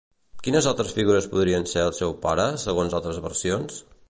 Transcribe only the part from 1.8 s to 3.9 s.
el seu pare, segons altres versions?